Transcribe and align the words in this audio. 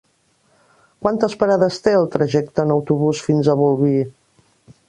Quantes 1.05 1.35
parades 1.43 1.77
té 1.87 1.95
el 1.99 2.09
trajecte 2.17 2.65
en 2.67 2.75
autobús 2.79 3.25
fins 3.29 3.51
a 3.55 3.59
Bolvir? 3.63 3.97